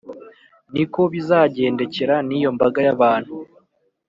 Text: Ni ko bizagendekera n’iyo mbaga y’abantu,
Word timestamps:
Ni 0.73 0.83
ko 0.93 1.01
bizagendekera 1.13 2.15
n’iyo 2.27 2.49
mbaga 2.55 2.79
y’abantu, 2.87 3.33